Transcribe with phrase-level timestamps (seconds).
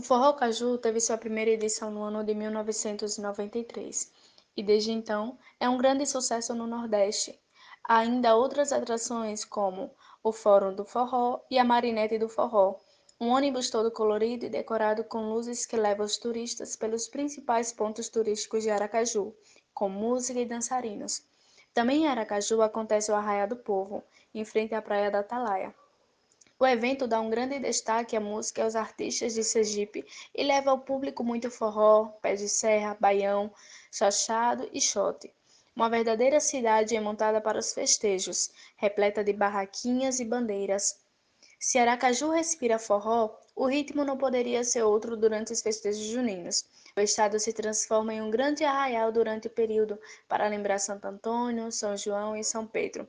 [0.00, 4.10] O Forró Caju teve sua primeira edição no ano de 1993
[4.56, 7.38] e desde então é um grande sucesso no Nordeste.
[7.84, 12.76] Há ainda outras atrações como o Fórum do Forró e a Marinete do Forró,
[13.20, 18.08] um ônibus todo colorido e decorado com luzes que leva os turistas pelos principais pontos
[18.08, 19.34] turísticos de Aracaju,
[19.74, 21.22] com música e dançarinos.
[21.74, 24.02] Também em Aracaju acontece o Arraiá do Povo,
[24.34, 25.74] em frente à Praia da Atalaia.
[26.62, 30.04] O evento dá um grande destaque à música e aos artistas de Sergipe
[30.34, 33.50] e leva ao público muito forró, pé de serra, baião,
[33.90, 35.32] chachado e xote.
[35.74, 41.00] Uma verdadeira cidade é montada para os festejos, repleta de barraquinhas e bandeiras.
[41.58, 46.66] Se Aracaju respira forró, o ritmo não poderia ser outro durante os festejos juninos.
[46.94, 49.98] O estado se transforma em um grande arraial durante o período
[50.28, 53.08] para lembrar Santo Antônio, São João e São Pedro.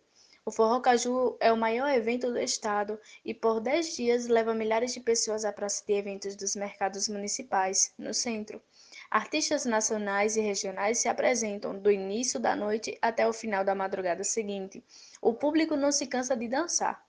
[0.52, 4.94] O Forró Caju é o maior evento do estado e por 10 dias leva milhares
[4.94, 8.62] de pessoas à praça de eventos dos mercados municipais, no centro.
[9.10, 14.26] Artistas nacionais e regionais se apresentam do início da noite até o final da madrugada
[14.26, 14.84] seguinte.
[15.22, 17.02] O público não se cansa de dançar.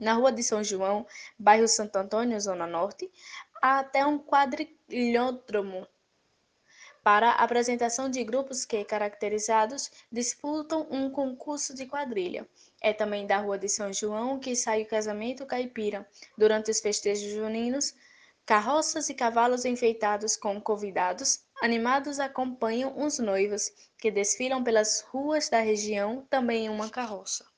[0.00, 1.06] Na Rua de São João,
[1.38, 3.12] bairro Santo Antônio, Zona Norte,
[3.60, 5.86] há até um quadrilhódromo
[7.02, 12.48] para a apresentação de grupos que, caracterizados, disputam um concurso de quadrilha.
[12.80, 16.08] É também da Rua de São João que sai o casamento caipira.
[16.38, 17.94] Durante os festejos juninos,
[18.46, 25.60] carroças e cavalos enfeitados com convidados animados acompanham os noivos, que desfilam pelas ruas da
[25.60, 27.51] região também em uma carroça.